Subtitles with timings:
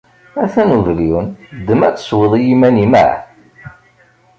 [0.35, 1.27] Ha-t-an ubelyun,
[1.59, 3.13] ddem ad tesweḍ i yiman-im ah!